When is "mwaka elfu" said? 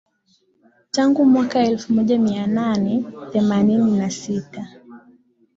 1.25-1.93